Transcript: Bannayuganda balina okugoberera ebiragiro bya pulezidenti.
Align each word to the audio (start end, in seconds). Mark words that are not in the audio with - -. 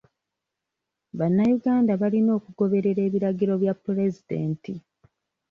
Bannayuganda 1.17 1.91
balina 2.01 2.31
okugoberera 2.39 3.01
ebiragiro 3.07 3.53
bya 3.61 3.73
pulezidenti. 3.83 4.73